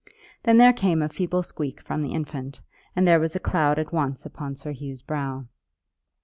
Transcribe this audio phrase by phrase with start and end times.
[0.41, 2.63] Then there came a feeble squeak from the infant,
[2.95, 5.45] and there was a cloud at once upon Sir Hugh's brow.